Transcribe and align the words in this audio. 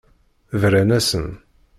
Bran-asen. 0.61 1.27